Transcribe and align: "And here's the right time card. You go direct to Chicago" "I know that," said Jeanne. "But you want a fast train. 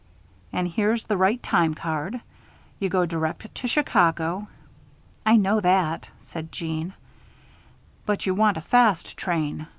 "And 0.51 0.67
here's 0.67 1.03
the 1.05 1.15
right 1.15 1.37
time 1.43 1.75
card. 1.75 2.21
You 2.79 2.89
go 2.89 3.05
direct 3.05 3.53
to 3.53 3.67
Chicago" 3.67 4.47
"I 5.27 5.37
know 5.37 5.59
that," 5.59 6.09
said 6.21 6.51
Jeanne. 6.51 6.95
"But 8.07 8.25
you 8.25 8.33
want 8.33 8.57
a 8.57 8.61
fast 8.61 9.15
train. 9.15 9.67